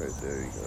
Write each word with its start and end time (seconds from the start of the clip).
Right 0.00 0.16
there 0.22 0.40
you 0.40 0.50
go. 0.56 0.64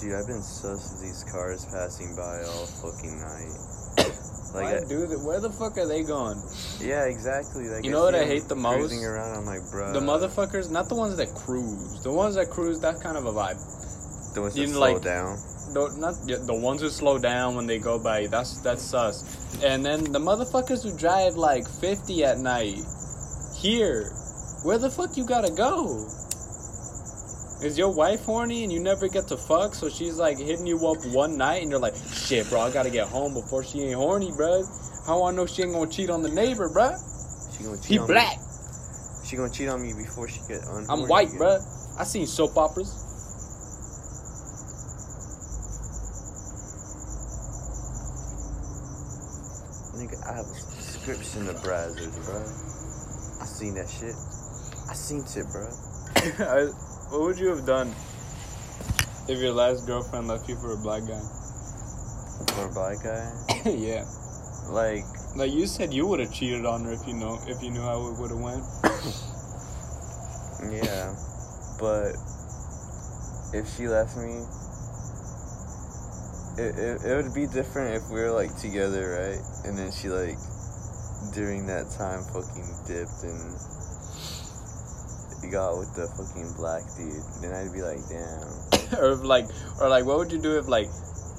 Dude, 0.00 0.14
I've 0.14 0.26
been 0.26 0.42
sus 0.42 0.94
of 0.94 1.00
these 1.00 1.22
cars 1.30 1.64
passing 1.66 2.16
by 2.16 2.42
all 2.42 2.66
fucking 2.66 3.20
night. 3.20 4.08
Like, 4.54 4.84
I- 4.84 4.84
dude, 4.86 5.08
where 5.24 5.40
the 5.40 5.48
fuck 5.48 5.78
are 5.78 5.86
they 5.86 6.02
going? 6.02 6.36
yeah, 6.78 7.04
exactly. 7.06 7.70
Like, 7.70 7.86
You 7.86 7.90
know 7.90 8.02
what 8.02 8.14
I 8.14 8.26
hate 8.26 8.48
the 8.48 8.54
most? 8.54 8.76
Cruising 8.80 9.02
around, 9.02 9.34
I'm 9.38 9.46
like, 9.46 9.62
bro. 9.70 9.94
the 9.94 10.00
motherfuckers, 10.00 10.70
not 10.70 10.90
the 10.90 10.94
ones 10.94 11.16
that 11.16 11.32
cruise. 11.34 12.02
The 12.02 12.12
ones 12.12 12.34
that 12.34 12.50
cruise, 12.50 12.78
that's 12.78 13.02
kind 13.02 13.16
of 13.16 13.24
a 13.24 13.32
vibe. 13.32 13.56
The 14.34 14.42
ones 14.42 14.58
you 14.58 14.66
that 14.66 14.72
slow 14.74 14.92
like- 14.92 15.02
down. 15.02 15.38
No, 15.72 15.86
not 15.96 16.16
yeah, 16.26 16.36
the 16.44 16.54
ones 16.54 16.82
who 16.82 16.90
slow 16.90 17.18
down 17.18 17.54
when 17.54 17.66
they 17.66 17.78
go 17.78 17.98
by. 17.98 18.26
That's 18.26 18.60
that's 18.60 18.82
sus. 18.82 19.24
And 19.64 19.82
then 19.86 20.04
the 20.12 20.18
motherfuckers 20.18 20.82
who 20.82 20.94
drive 20.98 21.36
like 21.36 21.66
fifty 21.80 22.22
at 22.22 22.36
night. 22.38 22.76
Here, 23.56 24.12
where 24.62 24.78
the 24.78 24.90
fuck 24.90 25.16
you 25.16 25.26
gotta 25.26 25.52
go? 25.52 26.06
Is 27.62 27.78
your 27.78 27.94
wife 27.94 28.24
horny 28.24 28.64
and 28.64 28.72
you 28.72 28.80
never 28.80 29.08
get 29.08 29.28
to 29.28 29.36
fuck? 29.36 29.74
So 29.74 29.88
she's 29.88 30.16
like 30.16 30.36
hitting 30.38 30.66
you 30.66 30.86
up 30.88 31.04
one 31.06 31.36
night 31.36 31.62
and 31.62 31.70
you're 31.70 31.80
like, 31.80 31.94
shit, 31.94 32.48
bro, 32.48 32.60
I 32.60 32.72
gotta 32.72 32.90
get 32.90 33.06
home 33.06 33.34
before 33.34 33.62
she 33.62 33.82
ain't 33.82 33.94
horny, 33.94 34.32
bro. 34.36 34.64
How 35.06 35.24
I 35.24 35.32
know 35.32 35.46
she 35.46 35.62
ain't 35.62 35.72
gonna 35.72 35.90
cheat 35.90 36.10
on 36.10 36.22
the 36.22 36.28
neighbor, 36.28 36.68
bro? 36.68 36.96
She 37.56 37.64
gonna 37.64 37.76
cheat 37.76 37.86
He 37.86 37.98
on 37.98 38.06
black. 38.06 38.36
Me. 38.38 38.44
She 39.24 39.36
gonna 39.36 39.52
cheat 39.52 39.68
on 39.68 39.80
me 39.80 39.94
before 39.94 40.28
she 40.28 40.40
get 40.48 40.64
on. 40.64 40.86
I'm 40.88 41.08
white, 41.08 41.30
bro. 41.36 41.58
I 41.98 42.04
seen 42.04 42.26
soap 42.26 42.56
operas. 42.56 42.90
Nigga, 49.94 50.18
I 50.28 50.36
have 50.36 50.46
a 50.46 50.54
subscription 50.54 51.46
to 51.46 51.54
Brazzers, 51.54 52.24
bro. 52.24 52.42
I 53.40 53.46
seen 53.46 53.74
that 53.74 53.88
shit. 53.88 54.14
I 54.92 54.94
seen 54.94 55.24
shit, 55.24 55.46
bro. 55.50 55.64
I- 56.44 56.68
what 57.08 57.22
would 57.22 57.38
you 57.38 57.48
have 57.48 57.64
done 57.64 57.94
if 59.26 59.40
your 59.40 59.52
last 59.52 59.86
girlfriend 59.86 60.28
left 60.28 60.46
you 60.50 60.56
for 60.56 60.74
a 60.74 60.76
black 60.76 61.06
guy? 61.08 61.22
For 62.52 62.66
a 62.66 62.68
black 62.68 63.02
guy, 63.02 63.32
yeah. 63.70 64.04
like, 64.68 65.04
Like 65.34 65.50
you 65.50 65.66
said, 65.66 65.94
you 65.94 66.06
would 66.06 66.20
have 66.20 66.30
cheated 66.30 66.66
on 66.66 66.84
her 66.84 66.92
if 66.92 67.06
you 67.08 67.14
know 67.14 67.40
if 67.48 67.62
you 67.62 67.70
knew 67.70 67.80
how 67.80 68.06
it 68.08 68.18
would 68.20 68.32
have 68.32 68.40
went. 68.40 68.62
yeah, 70.84 71.14
but 71.80 72.12
if 73.56 73.66
she 73.74 73.88
left 73.88 74.14
me, 74.18 74.44
it, 76.60 76.76
it 76.76 77.00
it 77.00 77.16
would 77.16 77.32
be 77.32 77.46
different 77.46 77.96
if 77.96 78.10
we 78.12 78.20
were 78.20 78.32
like 78.32 78.54
together, 78.60 79.08
right? 79.08 79.40
And 79.64 79.78
then 79.78 79.90
she 79.90 80.10
like 80.10 80.36
during 81.32 81.64
that 81.72 81.88
time 81.96 82.20
fucking 82.28 82.68
dipped 82.84 83.24
and 83.24 83.56
got 85.50 85.78
with 85.78 85.94
the 85.94 86.06
fucking 86.08 86.54
black 86.56 86.82
dude. 86.96 87.22
Then 87.40 87.52
I'd 87.54 87.72
be 87.72 87.82
like, 87.82 88.00
damn. 88.08 88.98
or 89.02 89.14
like, 89.16 89.46
or 89.80 89.88
like, 89.88 90.04
what 90.04 90.18
would 90.18 90.32
you 90.32 90.40
do 90.40 90.58
if 90.58 90.68
like 90.68 90.88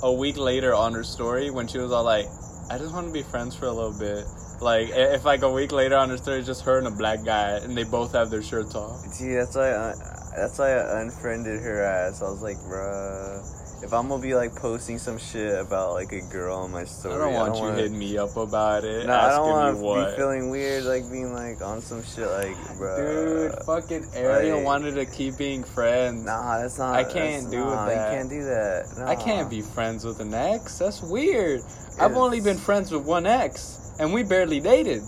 a 0.01 0.11
week 0.11 0.37
later 0.37 0.73
on 0.73 0.93
her 0.93 1.03
story 1.03 1.49
when 1.49 1.67
she 1.67 1.77
was 1.77 1.91
all 1.91 2.03
like, 2.03 2.25
"I 2.69 2.77
just 2.77 2.93
want 2.93 3.07
to 3.07 3.13
be 3.13 3.23
friends 3.23 3.55
for 3.55 3.65
a 3.65 3.71
little 3.71 3.97
bit." 3.97 4.25
Like 4.61 4.89
if 4.89 5.25
like 5.25 5.41
a 5.41 5.51
week 5.51 5.71
later 5.71 5.97
on 5.97 6.09
her 6.09 6.17
story, 6.17 6.39
it's 6.39 6.47
just 6.47 6.63
her 6.65 6.77
and 6.77 6.87
a 6.87 6.91
black 6.91 7.23
guy, 7.23 7.57
and 7.57 7.75
they 7.75 7.83
both 7.83 8.13
have 8.13 8.29
their 8.29 8.43
shirts 8.43 8.75
off. 8.75 8.99
See, 9.13 9.33
that's 9.33 9.55
why 9.55 9.71
I, 9.75 9.93
that's 10.35 10.57
why 10.57 10.73
I 10.73 11.01
unfriended 11.01 11.61
her 11.61 11.83
ass. 11.83 12.21
I 12.21 12.29
was 12.29 12.41
like, 12.41 12.57
bruh, 12.57 13.62
if 13.83 13.93
I'm 13.93 14.07
gonna 14.07 14.21
be 14.21 14.33
like 14.33 14.55
posting 14.55 14.97
some 14.97 15.17
shit 15.17 15.59
about 15.59 15.91
like 15.93 16.11
a 16.13 16.21
girl 16.21 16.57
on 16.59 16.71
my 16.71 16.85
story, 16.85 17.15
I 17.15 17.17
don't 17.17 17.33
want 17.33 17.55
you 17.55 17.61
wanna, 17.61 17.75
hitting 17.75 17.99
me 17.99 18.17
up 18.17 18.37
about 18.37 18.85
it, 18.85 19.05
No, 19.05 19.13
I 19.13 19.29
don't 19.29 19.49
want 19.49 19.77
to 19.77 19.83
what. 19.83 20.11
be 20.11 20.15
feeling 20.15 20.49
weird, 20.49 20.85
like 20.85 21.09
being 21.11 21.33
like 21.33 21.61
on 21.61 21.81
some 21.81 22.03
shit, 22.03 22.27
like, 22.27 22.55
bruh. 22.77 23.51
Dude, 23.51 23.63
fucking 23.65 24.05
Ariel 24.15 24.57
like- 24.57 24.65
wanted 24.65 24.95
to 24.95 25.05
keep 25.05 25.37
being 25.37 25.63
friends. 25.63 26.25
Nah, 26.25 26.59
that's 26.61 26.79
not. 26.79 26.95
I 26.95 27.03
can't 27.03 27.51
do 27.51 27.59
nah, 27.59 27.85
that. 27.85 28.11
You 28.11 28.17
can't 28.17 28.29
do 28.29 28.43
that. 28.45 29.03
I 29.05 29.15
can't 29.15 29.49
be 29.49 29.61
friends 29.61 30.05
with 30.05 30.21
an 30.21 30.33
ex. 30.33 30.79
That's 30.79 31.01
weird. 31.01 31.61
I've 31.99 32.15
only 32.15 32.39
been 32.39 32.57
friends 32.57 32.91
with 32.91 33.03
one 33.05 33.25
ex, 33.25 33.91
and 33.99 34.13
we 34.13 34.23
barely 34.23 34.59
dated. 34.59 35.01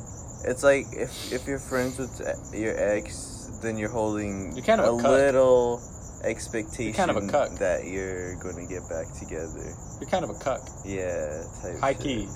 It's 0.43 0.63
like 0.63 0.85
if 0.91 1.31
if 1.31 1.47
you're 1.47 1.59
friends 1.59 1.97
with 1.97 2.21
your 2.53 2.75
ex, 2.77 3.57
then 3.63 3.77
you're 3.77 3.89
holding 3.89 4.51
You're 4.55 4.65
kind 4.65 4.81
of 4.81 4.99
a 4.99 5.01
cuck. 5.01 5.11
little 5.11 5.81
expectation 6.25 6.93
kind 6.93 7.11
of 7.11 7.17
a 7.17 7.27
cuck. 7.27 7.51
that 7.59 7.85
you're 7.85 8.35
going 8.41 8.55
to 8.55 8.65
get 8.71 8.87
back 8.89 9.07
together. 9.17 9.73
You're 9.99 10.09
kind 10.09 10.23
of 10.23 10.29
a 10.31 10.39
cuck. 10.39 10.61
Yeah, 10.85 11.43
type 11.61 11.79
High 11.79 11.93
shit. 11.93 12.01
key. 12.01 12.27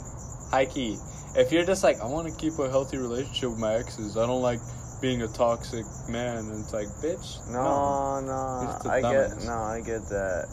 High 0.52 0.66
key. 0.66 0.98
If 1.36 1.52
you're 1.52 1.66
just 1.66 1.84
like, 1.84 2.00
I 2.02 2.06
want 2.06 2.28
to 2.28 2.34
keep 2.40 2.58
a 2.60 2.70
healthy 2.70 2.98
relationship 2.98 3.52
with 3.52 3.60
my 3.60 3.76
exes, 3.76 4.18
I 4.18 4.26
don't 4.26 4.42
like 4.42 4.60
being 5.02 5.22
a 5.22 5.28
toxic 5.28 5.86
man. 6.10 6.38
And 6.38 6.60
it's 6.60 6.74
like, 6.74 6.88
bitch. 7.04 7.38
No, 7.52 8.20
no, 8.20 8.32
a 8.32 8.90
I 8.90 9.02
get 9.02 9.46
no, 9.46 9.54
I 9.54 9.82
get 9.86 10.02
that. 10.10 10.48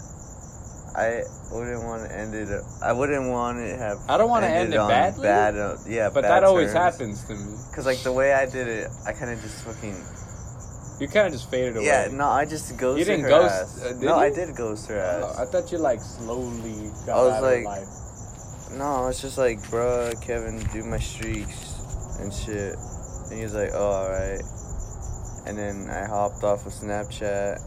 I 0.97 1.21
wouldn't 1.53 1.85
want 1.85 2.09
to 2.09 2.17
end 2.17 2.35
it. 2.35 2.49
I 2.83 2.93
wouldn't 2.93 3.29
want 3.29 3.59
to 3.59 3.77
have. 3.77 3.99
I 4.09 4.17
don't 4.17 4.31
wanna 4.31 4.47
end 4.47 4.73
it 4.73 4.79
badly, 4.79 5.23
Bad, 5.25 5.55
uh, 5.57 5.77
yeah, 5.87 6.09
But 6.09 6.23
bad 6.23 6.31
that 6.31 6.45
always 6.45 6.73
terms. 6.73 6.97
happens 6.97 7.25
to 7.27 7.35
me. 7.35 7.53
Cause 7.75 7.85
like 7.85 7.99
the 8.03 8.13
way 8.13 8.33
I 8.33 8.47
did 8.47 8.67
it, 8.67 8.89
I 9.07 9.13
kind 9.13 9.31
of 9.31 9.41
just 9.43 9.63
fucking. 9.65 9.95
You 10.99 11.09
kind 11.09 11.27
of 11.27 11.33
just 11.35 11.51
faded 11.51 11.77
away. 11.77 11.87
Yeah, 11.87 12.09
no, 12.11 12.27
I 12.29 12.45
just 12.47 12.75
ghosted 12.79 12.99
You 13.01 13.05
didn't 13.05 13.25
her 13.25 13.29
ghost- 13.29 13.55
ass. 13.55 13.83
uh, 13.83 13.89
did 13.93 14.01
no, 14.01 14.15
I 14.17 14.31
did 14.31 14.57
ghost 14.57 14.89
her 14.89 14.99
Oh, 14.99 15.29
ass. 15.29 15.39
I 15.39 15.45
thought 15.45 15.71
you 15.71 15.79
like 15.79 16.01
slowly 16.01 16.91
got 17.05 17.19
I 17.19 17.23
was 17.23 17.35
out 17.35 17.43
like- 17.43 17.59
of 17.59 17.65
life. 17.65 17.89
No, 18.79 19.07
it's 19.09 19.21
just 19.21 19.39
like, 19.39 19.59
bruh, 19.71 20.11
Kevin, 20.27 20.59
do 20.73 20.83
my 20.85 20.99
streaks 20.99 21.75
and 22.19 22.33
shit. 22.33 22.75
And 23.29 23.37
he 23.39 23.43
was 23.45 23.55
like, 23.55 23.71
oh, 23.75 23.79
alright. 24.09 24.41
And 25.47 25.57
then 25.57 25.89
I 25.91 26.07
hopped 26.07 26.43
off 26.43 26.67
of 26.67 26.73
Snapchat. 26.73 27.59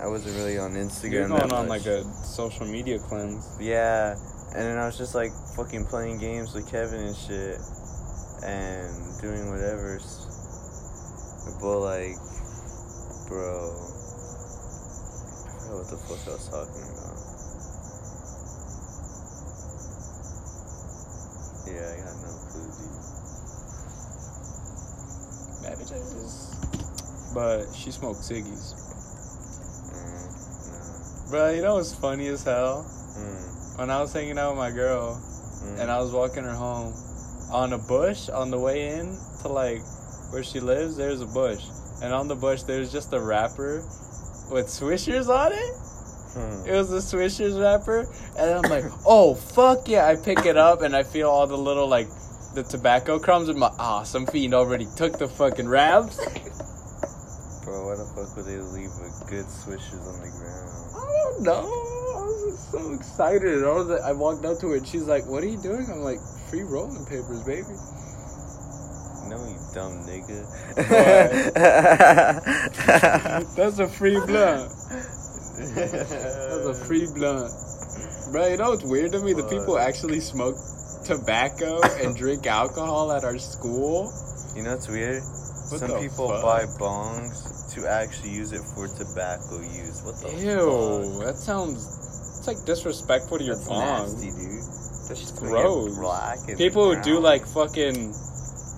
I 0.00 0.06
wasn't 0.06 0.36
really 0.36 0.56
on 0.58 0.72
Instagram. 0.72 1.12
You're 1.12 1.28
going 1.28 1.52
on 1.52 1.68
like 1.68 1.84
a 1.86 2.02
social 2.04 2.64
media 2.66 2.98
cleanse. 2.98 3.44
Yeah. 3.60 4.14
And 4.54 4.62
then 4.64 4.78
I 4.78 4.86
was 4.86 4.96
just 4.96 5.14
like 5.14 5.30
fucking 5.56 5.84
playing 5.86 6.18
games 6.18 6.54
with 6.54 6.70
Kevin 6.70 7.00
and 7.00 7.16
shit. 7.16 7.58
And 8.46 8.88
doing 9.20 9.50
whatever. 9.50 9.98
But 11.60 11.78
like, 11.80 12.14
bro. 13.28 13.68
I 13.68 15.52
forgot 15.60 15.76
what 15.76 15.88
the 15.90 15.96
fuck 15.96 16.22
I 16.26 16.32
was 16.32 16.48
talking 16.48 16.88
about. 16.88 17.18
Yeah, 21.68 21.84
I 21.84 21.96
got 22.00 22.16
no 22.24 22.32
clue, 22.48 22.72
dude. 22.72 22.96
Bad 25.62 25.76
bitches. 25.78 26.34
But 27.34 27.66
she 27.76 27.90
smoked 27.90 28.20
ciggies. 28.20 28.72
Mm, 29.92 31.30
Bro, 31.30 31.50
you 31.50 31.62
know 31.62 31.74
what's 31.74 31.94
funny 31.94 32.28
as 32.28 32.42
hell? 32.44 32.86
Mm, 33.18 33.78
When 33.78 33.90
I 33.90 34.00
was 34.00 34.12
hanging 34.12 34.38
out 34.38 34.50
with 34.52 34.58
my 34.58 34.70
girl 34.70 35.20
mm. 35.62 35.78
and 35.78 35.90
I 35.90 36.00
was 36.00 36.10
walking 36.12 36.44
her 36.44 36.54
home, 36.54 36.94
on 37.52 37.72
a 37.72 37.78
bush 37.78 38.28
on 38.28 38.50
the 38.50 38.58
way 38.58 38.88
in 38.98 39.16
to 39.42 39.48
like 39.48 39.82
where 40.30 40.42
she 40.42 40.60
lives, 40.60 40.96
there's 40.96 41.20
a 41.20 41.26
bush. 41.26 41.64
And 42.02 42.12
on 42.12 42.28
the 42.28 42.36
bush, 42.36 42.62
there's 42.62 42.92
just 42.92 43.12
a 43.12 43.20
wrapper 43.20 43.82
with 44.50 44.66
swishers 44.66 45.28
on 45.28 45.52
it. 45.52 45.88
Hmm. 46.34 46.68
It 46.68 46.72
was 46.72 46.92
a 46.92 47.00
Swishers 47.00 47.58
wrapper, 47.60 48.06
and 48.38 48.50
I'm 48.50 48.70
like, 48.70 48.84
oh 49.06 49.34
fuck 49.34 49.88
yeah! 49.88 50.06
I 50.06 50.16
pick 50.16 50.44
it 50.44 50.56
up 50.56 50.82
and 50.82 50.94
I 50.94 51.02
feel 51.02 51.28
all 51.28 51.46
the 51.46 51.56
little 51.56 51.88
like 51.88 52.06
the 52.54 52.62
tobacco 52.62 53.18
crumbs 53.18 53.48
in 53.48 53.58
my 53.58 53.70
ah. 53.78 54.02
some 54.02 54.26
fiend 54.26 54.54
already 54.54 54.86
took 54.96 55.18
the 55.18 55.26
fucking 55.26 55.66
wraps. 55.66 56.16
Bro, 57.64 57.86
why 57.86 57.96
the 57.96 58.04
fuck 58.14 58.36
would 58.36 58.46
they 58.46 58.60
leave 58.60 58.92
a 59.02 59.10
good 59.28 59.46
swishers 59.46 60.04
on 60.06 60.20
the 60.20 60.30
ground? 60.36 60.68
I 60.94 61.08
don't 61.24 61.42
know. 61.42 61.64
I 61.64 62.22
was 62.22 62.44
just 62.52 62.70
so 62.72 62.92
excited. 62.92 63.64
I 63.64 63.72
was 63.72 63.90
I 63.90 64.12
walked 64.12 64.44
up 64.44 64.60
to 64.60 64.68
her 64.68 64.76
and 64.76 64.86
she's 64.86 65.04
like, 65.04 65.26
"What 65.26 65.42
are 65.42 65.48
you 65.48 65.60
doing?" 65.60 65.88
I'm 65.90 66.00
like, 66.00 66.20
"Free 66.50 66.62
rolling 66.62 67.04
papers, 67.06 67.42
baby." 67.44 67.74
No, 69.28 69.36
you 69.48 69.58
dumb 69.74 70.04
nigga. 70.06 70.44
That's 73.56 73.78
a 73.78 73.88
free 73.88 74.18
blunt. 74.26 74.70
That's 75.74 76.66
a 76.66 76.74
free 76.86 77.06
blunt. 77.14 77.50
Bro, 78.32 78.46
you 78.48 78.56
know 78.56 78.70
what's 78.70 78.84
weird 78.84 79.12
to 79.12 79.20
me? 79.20 79.32
The 79.32 79.44
people 79.44 79.78
actually 79.78 80.20
smoke 80.20 80.56
tobacco 81.04 81.80
and 82.02 82.16
drink 82.16 82.46
alcohol 82.46 83.12
at 83.12 83.24
our 83.24 83.38
school. 83.38 84.12
You 84.56 84.62
know 84.64 84.72
what's 84.72 84.88
weird? 84.88 85.22
What 85.70 85.80
Some 85.80 85.98
people 86.00 86.28
fuck? 86.30 86.42
buy 86.42 86.64
bongs 86.80 87.74
to 87.74 87.86
actually 87.86 88.30
use 88.30 88.52
it 88.52 88.62
for 88.74 88.88
tobacco 88.88 89.60
use. 89.60 90.02
What 90.02 90.16
the 90.20 90.30
Ew, 90.40 91.12
fuck? 91.18 91.26
that 91.26 91.36
sounds. 91.36 91.84
It's 92.38 92.46
like 92.46 92.64
disrespectful 92.64 93.38
to 93.38 93.44
your 93.44 93.56
That's 93.56 93.68
bong. 93.68 94.08
nasty, 94.08 94.30
dude. 94.30 94.64
That's 95.08 95.32
gross. 95.38 95.98
People 96.56 96.94
who 96.94 97.02
do 97.02 97.20
like 97.20 97.46
fucking. 97.46 98.14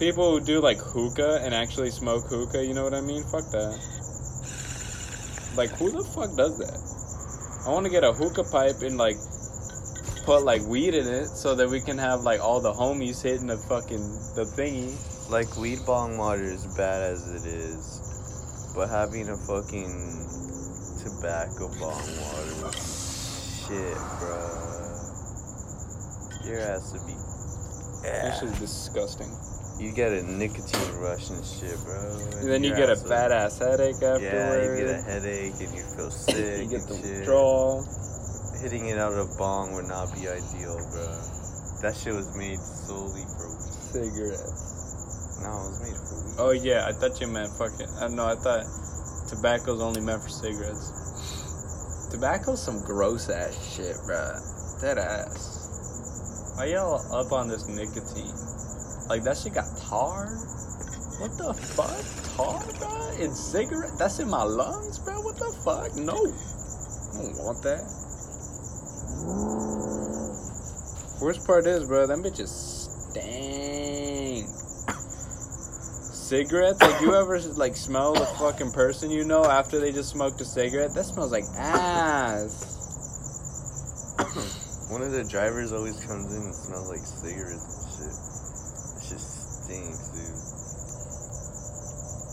People 0.01 0.31
who 0.31 0.41
do 0.41 0.61
like 0.63 0.79
hookah 0.79 1.43
and 1.45 1.55
actually 1.55 1.91
smoke 1.91 2.25
hookah, 2.27 2.65
you 2.65 2.73
know 2.73 2.85
what 2.85 2.95
I 2.95 3.03
mean? 3.03 3.23
Fuck 3.25 3.45
that. 3.53 3.77
Like, 5.55 5.69
who 5.77 5.91
the 5.91 6.03
fuck 6.03 6.35
does 6.39 6.57
that? 6.57 7.69
I 7.69 7.71
want 7.71 7.85
to 7.85 7.93
get 7.93 8.03
a 8.03 8.11
hookah 8.11 8.45
pipe 8.45 8.81
and 8.81 8.97
like 8.97 9.17
put 10.25 10.43
like 10.43 10.63
weed 10.63 10.95
in 10.95 11.07
it 11.07 11.27
so 11.27 11.55
that 11.55 11.69
we 11.69 11.83
can 11.83 11.99
have 11.99 12.23
like 12.23 12.41
all 12.41 12.63
the 12.63 12.73
homies 12.73 13.23
hitting 13.23 13.47
the 13.47 13.59
fucking 13.59 14.01
the 14.37 14.49
thingy. 14.57 14.97
like 15.31 15.55
weed 15.59 15.81
bong 15.85 16.17
water 16.17 16.45
is 16.45 16.65
bad 16.79 17.03
as 17.03 17.29
it 17.35 17.45
is, 17.47 18.73
but 18.75 18.89
having 18.89 19.29
a 19.29 19.37
fucking 19.37 19.93
tobacco 21.05 21.69
bong 21.77 22.01
water, 22.17 22.73
shit, 22.73 24.01
bruh. 24.17 24.49
Your 26.49 26.61
ass 26.61 26.91
would 26.95 27.07
be. 27.07 27.13
This 28.01 28.43
is 28.43 28.59
disgusting. 28.59 29.29
You 29.81 29.93
get 29.93 30.13
a 30.13 30.23
nicotine 30.23 30.93
rush 31.01 31.31
and 31.31 31.41
shit, 31.45 31.75
bro. 31.85 31.97
And 32.41 32.51
then 32.51 32.63
you 32.63 32.75
get 32.77 32.91
a 32.91 32.97
fat 32.97 33.33
ass 33.33 33.59
headache 33.59 33.97
Yeah, 34.01 34.13
afterwards. 34.21 34.79
you 34.79 34.87
get 34.87 34.93
a 34.93 35.03
headache 35.03 35.55
and 35.61 35.73
you 35.75 35.85
feel 35.97 36.11
sick. 36.29 36.37
You 36.37 36.69
get 36.69 36.87
the 36.87 36.95
and 36.95 37.05
shit. 37.05 37.17
withdrawal. 37.25 37.85
Hitting 38.61 38.89
it 38.89 38.99
out 38.99 39.13
of 39.17 39.25
a 39.33 39.39
bong 39.39 39.73
would 39.73 39.87
not 39.89 40.13
be 40.13 40.29
ideal, 40.29 40.77
bro. 40.93 41.09
That 41.81 41.97
shit 41.97 42.13
was 42.13 42.29
made 42.37 42.61
solely 42.61 43.25
for 43.41 43.49
weed. 43.49 44.05
Cigarettes. 44.05 45.41
No, 45.41 45.49
it 45.49 45.65
was 45.73 45.81
made 45.81 45.97
for 45.97 46.17
weed. 46.29 46.37
Oh 46.37 46.53
yeah, 46.53 46.85
I 46.87 46.93
thought 46.93 47.19
you 47.21 47.27
meant 47.27 47.49
fucking. 47.57 47.89
Uh, 47.89 48.05
I 48.05 48.09
know. 48.13 48.27
I 48.29 48.37
thought 48.37 48.69
tobacco's 49.33 49.81
only 49.81 50.03
meant 50.05 50.21
for 50.23 50.29
cigarettes. 50.29 50.93
Tobacco's 52.13 52.61
some 52.63 52.83
gross 52.85 53.31
ass 53.31 53.57
shit, 53.75 53.97
bro. 54.05 54.29
That 54.85 54.99
ass. 55.01 56.53
Why 56.59 56.67
y'all 56.67 57.01
up 57.17 57.33
on 57.33 57.49
this 57.49 57.65
nicotine? 57.67 58.37
Like 59.11 59.25
that 59.25 59.37
shit 59.37 59.53
got 59.55 59.67
tar. 59.77 60.29
What 61.19 61.37
the 61.37 61.53
fuck? 61.53 61.91
Tar, 62.37 62.63
bruh? 62.81 63.21
In 63.21 63.35
cigarette? 63.35 63.99
That's 63.99 64.21
in 64.21 64.31
my 64.31 64.43
lungs, 64.43 64.99
bro? 65.01 65.21
What 65.21 65.37
the 65.37 65.53
fuck? 65.65 65.95
No. 65.97 66.15
I 66.15 67.21
don't 67.21 67.37
want 67.37 67.63
that. 67.65 67.83
Worst 71.21 71.47
part 71.47 71.67
is, 71.67 71.85
bro, 71.85 72.07
them 72.07 72.23
bitches 72.23 72.49
stink. 73.11 74.47
Cigarettes? 76.15 76.81
Like, 76.81 77.03
you 77.03 77.15
ever, 77.15 77.39
like, 77.57 77.77
smell 77.77 78.15
the 78.15 78.25
fucking 78.39 78.71
person 78.71 79.11
you 79.11 79.25
know 79.25 79.45
after 79.45 79.79
they 79.81 79.93
just 79.93 80.09
smoked 80.09 80.41
a 80.41 80.45
cigarette? 80.45 80.95
That 80.95 81.05
smells 81.05 81.33
like 81.33 81.45
ass. 81.59 82.79
One 84.89 85.03
of 85.03 85.13
the 85.13 85.25
drivers 85.25 85.73
always 85.73 85.99
comes 86.07 86.33
in 86.35 86.43
and 86.43 86.55
smells 86.55 86.89
like 86.89 87.01
cigarettes 87.01 87.67
and 87.77 87.93
shit. 87.93 88.15
It 88.97 89.09
just 89.13 89.65
stinks, 89.65 90.09
dude. 90.17 90.41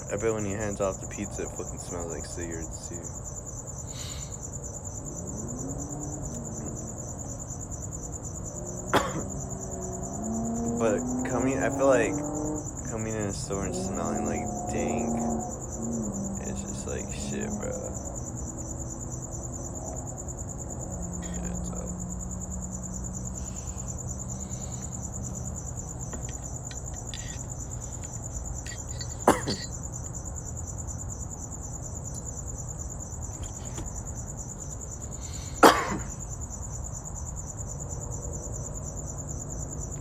I 0.10 0.16
bet 0.16 0.34
when 0.34 0.46
he 0.46 0.52
hands 0.54 0.80
off 0.82 1.02
the 1.02 1.08
pizza, 1.08 1.44
it 1.44 1.50
fucking 1.50 1.80
smells 1.80 2.12
like 2.14 2.26
cigarettes 2.26 2.90
too. 2.90 3.04
but 10.80 11.00
coming, 11.30 11.60
I 11.60 11.70
feel 11.70 11.88
like 11.88 12.14
coming 12.92 13.14
in 13.14 13.22
a 13.24 13.34
store 13.34 13.66
and 13.66 13.76
smelling 13.76 14.26
like 14.26 14.46
dank, 14.72 15.10
it's 16.48 16.62
just 16.62 16.88
like 16.88 17.06
shit, 17.14 17.50
bro. 17.60 17.72
Shit's 21.22 21.72
up. 21.72 21.90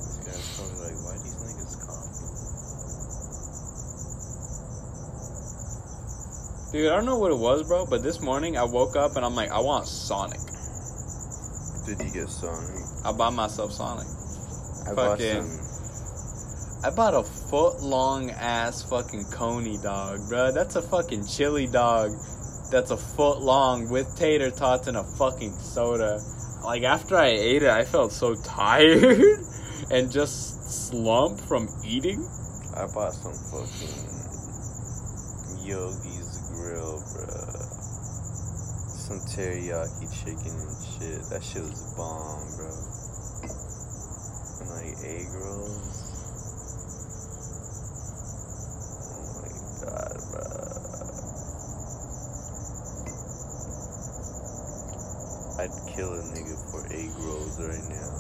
This 0.07 0.19
guy's 0.27 0.57
probably 0.57 0.79
like, 0.85 0.99
why 1.05 1.15
these 1.25 1.39
niggas 1.43 1.77
coughing? 1.87 2.35
Dude, 6.77 6.93
I 6.93 6.97
don't 6.97 7.07
know 7.07 7.17
what 7.17 7.33
it 7.33 7.39
was, 7.39 7.67
bro, 7.67 7.87
but 7.87 8.03
this 8.03 8.21
morning 8.21 8.59
I 8.59 8.65
woke 8.65 8.97
up 8.97 9.17
and 9.17 9.25
I'm 9.25 9.35
like, 9.35 9.51
I 9.51 9.59
want 9.61 9.87
Sonic. 9.87 10.41
Did 11.87 12.05
you 12.05 12.13
get 12.13 12.29
Sonic? 12.29 12.85
I 13.03 13.13
bought 13.17 13.33
myself 13.33 13.73
Sonic. 13.73 14.07
I 14.87 14.93
bought 14.93 15.19
Fucking- 15.19 15.43
some. 15.43 16.85
I 16.85 16.95
bought 16.95 17.15
a 17.15 17.23
foot 17.23 17.81
long 17.81 18.29
ass 18.31 18.83
fucking 18.91 19.25
coney 19.33 19.79
dog, 19.83 20.29
bro. 20.29 20.53
That's 20.53 20.77
a 20.77 20.83
fucking 20.83 21.25
chili 21.27 21.67
dog 21.67 22.11
that's 22.71 22.91
a 22.91 22.99
foot 22.99 23.41
long 23.41 23.89
with 23.89 24.15
tater 24.15 24.51
tots 24.51 24.87
and 24.87 24.99
a 24.99 25.05
fucking 25.17 25.53
soda. 25.53 26.21
Like, 26.63 26.83
after 26.83 27.17
I 27.17 27.29
ate 27.29 27.63
it, 27.63 27.71
I 27.71 27.85
felt 27.87 28.13
so 28.13 28.35
tired 28.45 29.39
and 29.91 30.13
just 30.13 30.91
slumped 30.91 31.41
from 31.41 31.71
eating. 31.87 32.23
I 32.77 32.87
bought 32.93 33.15
some 33.15 33.33
fucking 33.33 34.13
Yogi's 35.67 36.16
Grill, 36.77 37.01
bruh. 37.09 37.57
Some 39.01 39.21
teriyaki 39.21 40.07
chicken 40.13 40.53
and 40.53 40.77
shit. 40.85 41.25
That 41.31 41.43
shit 41.43 41.63
was 41.63 41.81
bomb, 41.97 42.45
bro. 42.57 42.69
And 44.61 44.69
like 44.77 45.01
egg 45.09 45.29
rolls. 45.33 45.97
Oh 49.09 49.25
my 49.41 49.49
god, 49.81 50.21
bruh. 50.29 50.77
I'd 55.61 55.73
kill 55.97 56.13
a 56.13 56.15
nigga 56.37 56.57
for 56.71 56.83
egg 56.93 57.13
rolls 57.25 57.57
right 57.59 57.89
now. 57.89 58.13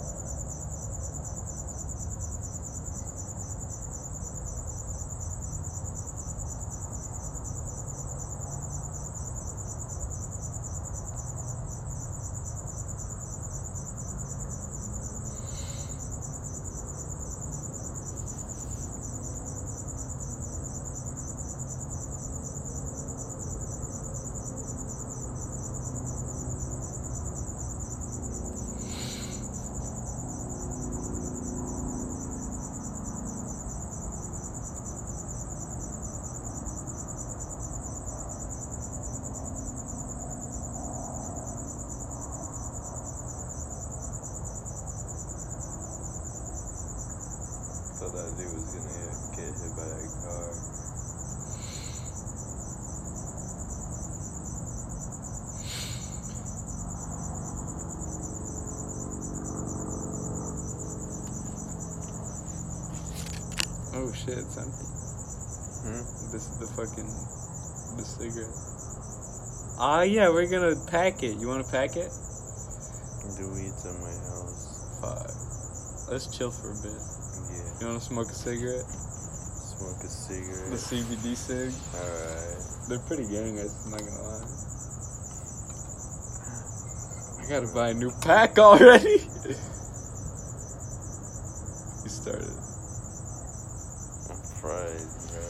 Thought 47.96 48.12
that 48.12 48.36
dude 48.36 48.52
was 48.52 48.76
gonna 49.76 49.88
get 49.88 50.00
hit 50.00 50.16
by 50.16 50.16
that 50.16 50.16
car. 50.24 50.52
Oh 63.98 64.12
shit, 64.12 64.36
it's 64.36 64.58
empty. 64.58 64.84
Hmm? 65.84 66.04
This 66.32 66.44
is 66.48 66.58
the 66.60 66.66
fucking 66.66 67.08
the 67.96 68.04
cigarette. 68.04 68.52
Ah 69.78 70.02
yeah, 70.02 70.28
we're 70.28 70.50
gonna 70.50 70.76
pack 70.90 71.22
it. 71.22 71.38
You 71.38 71.48
wanna 71.48 71.64
pack 71.64 71.96
it? 71.96 72.10
The 73.36 73.48
weed's 73.52 73.84
in 73.84 73.96
my 74.00 74.12
house. 74.28 75.00
Fuck. 75.00 76.12
Let's 76.12 76.26
chill 76.36 76.50
for 76.50 76.70
a 76.70 76.76
bit. 76.82 77.00
Yeah. 77.50 77.80
You 77.80 77.86
wanna 77.86 78.00
smoke 78.00 78.28
a 78.28 78.34
cigarette? 78.34 78.84
Smoke 79.76 80.00
a 80.00 80.08
The. 80.08 80.76
CBD 80.76 81.36
cig. 81.36 81.72
Alright. 81.94 82.88
They're 82.88 82.98
pretty 83.00 83.24
gangers, 83.28 83.74
I'm 83.84 83.90
not 83.90 84.00
gonna 84.00 84.22
lie. 84.22 84.46
I 87.42 87.48
gotta 87.48 87.68
buy 87.74 87.90
a 87.90 87.94
new 87.94 88.10
pack 88.22 88.58
already. 88.58 89.20
you 92.02 92.08
started. 92.08 92.48
I'm 94.30 94.40
fried, 94.60 95.06
bro. 95.28 95.44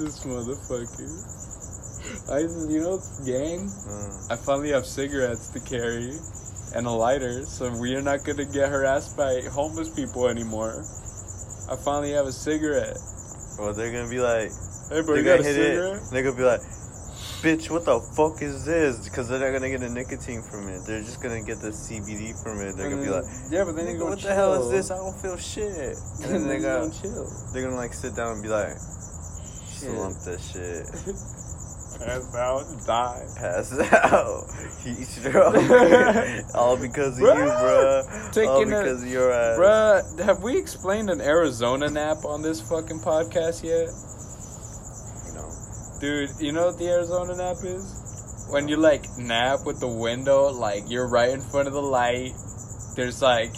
this 0.00 0.24
motherfucker. 0.24 1.10
I, 2.30 2.38
you 2.72 2.80
know, 2.80 2.98
gang. 3.26 3.70
Uh, 3.88 4.32
I 4.32 4.36
finally 4.36 4.70
have 4.70 4.86
cigarettes 4.86 5.48
to 5.48 5.60
carry 5.60 6.12
and 6.74 6.86
a 6.86 6.90
lighter, 6.90 7.44
so 7.44 7.70
we 7.78 7.94
are 7.94 8.02
not 8.02 8.24
gonna 8.24 8.44
get 8.46 8.70
harassed 8.70 9.16
by 9.16 9.42
homeless 9.52 9.90
people 9.90 10.28
anymore. 10.28 10.84
I 11.70 11.76
finally 11.76 12.12
have 12.12 12.26
a 12.26 12.32
cigarette. 12.32 12.96
well, 13.58 13.72
they're 13.72 13.92
gonna 13.92 14.10
be 14.10 14.20
like, 14.20 14.50
Hey, 14.90 15.00
bro, 15.00 15.14
they're 15.14 15.18
you 15.18 15.24
got 15.24 15.36
gonna 15.38 15.48
hit 15.48 15.54
cigarette? 15.54 15.96
it. 16.02 16.10
They're 16.12 16.22
gonna 16.22 16.36
be 16.36 16.42
like, 16.44 16.60
bitch, 17.40 17.70
what 17.70 17.84
the 17.84 18.00
fuck 18.16 18.42
is 18.42 18.64
this? 18.64 19.08
Because 19.08 19.28
they're 19.28 19.40
not 19.40 19.52
gonna 19.58 19.70
get 19.70 19.82
a 19.82 19.88
nicotine 19.92 20.42
from 20.42 20.68
it. 20.68 20.80
They're 20.86 21.00
just 21.02 21.22
gonna 21.22 21.42
get 21.42 21.60
the 21.60 21.70
CBD 21.72 22.32
from 22.42 22.60
it. 22.60 22.76
They're 22.76 22.90
gonna 22.90 23.02
be 23.02 23.08
like, 23.10 23.24
yeah, 23.50 23.64
but 23.64 23.76
then 23.76 23.86
Nigga, 23.86 23.98
go, 23.98 24.06
what 24.06 24.20
the 24.20 24.34
hell 24.34 24.54
is 24.62 24.70
this? 24.70 24.90
I 24.90 24.96
don't 24.96 25.16
feel 25.20 25.36
shit. 25.36 25.96
And 26.24 26.30
then 26.34 26.48
they 26.48 26.58
go 26.58 26.88
got, 26.88 26.92
chill. 27.00 27.24
they're 27.52 27.62
gonna 27.64 27.76
like 27.76 27.92
sit 27.94 28.14
down 28.14 28.32
and 28.34 28.42
be 28.42 28.48
like, 28.48 28.76
slump 28.76 30.16
that 30.24 30.40
shit, 30.40 30.84
Pass 32.04 32.34
out, 32.36 32.64
die. 32.86 33.26
pass 33.36 33.72
out, 33.92 34.44
heat 34.84 35.04
stroke, 35.06 35.54
all 36.54 36.76
because 36.76 37.14
of 37.18 37.20
you, 37.20 37.26
Bruh. 37.26 38.02
bruh. 38.04 38.32
Taking 38.32 38.48
all 38.50 38.62
a- 38.62 38.66
because 38.66 39.02
of 39.02 39.08
your 39.08 39.32
ass. 39.32 39.58
Bruh, 39.58 40.20
have 40.24 40.42
we 40.42 40.56
explained 40.58 41.08
an 41.10 41.20
Arizona 41.20 41.88
nap 41.88 42.24
on 42.24 42.42
this 42.42 42.60
fucking 42.60 43.00
podcast 43.00 43.62
yet? 43.64 43.88
No. 45.34 45.48
Dude, 46.00 46.30
you 46.40 46.52
know 46.52 46.66
what 46.66 46.78
the 46.78 46.88
Arizona 46.88 47.36
nap 47.36 47.56
is? 47.64 48.46
When 48.50 48.68
you 48.68 48.76
like 48.76 49.04
nap 49.18 49.60
with 49.64 49.80
the 49.80 49.88
window, 49.88 50.50
like 50.50 50.84
you're 50.88 51.08
right 51.08 51.30
in 51.30 51.40
front 51.40 51.66
of 51.68 51.72
the 51.74 51.82
light. 51.82 52.32
There's 52.96 53.22
like 53.22 53.50